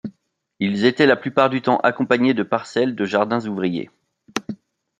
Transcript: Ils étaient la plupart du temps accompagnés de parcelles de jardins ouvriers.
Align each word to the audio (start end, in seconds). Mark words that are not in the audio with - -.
Ils 0.59 0.85
étaient 0.85 1.05
la 1.05 1.15
plupart 1.15 1.51
du 1.51 1.61
temps 1.61 1.77
accompagnés 1.81 2.33
de 2.33 2.41
parcelles 2.41 2.95
de 2.95 3.05
jardins 3.05 3.45
ouvriers. 3.45 3.91